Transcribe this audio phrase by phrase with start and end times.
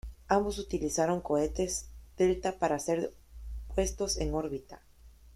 [0.29, 1.85] Ambos utilizaron cohetes
[2.17, 3.13] Delta para ser
[3.75, 4.81] puestos en órbita.